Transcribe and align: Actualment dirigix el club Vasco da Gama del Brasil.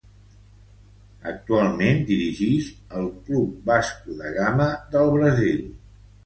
Actualment 1.31 2.01
dirigix 2.07 2.71
el 3.01 3.05
club 3.27 3.53
Vasco 3.69 4.17
da 4.23 4.33
Gama 4.39 4.67
del 4.97 5.13
Brasil. 5.19 5.63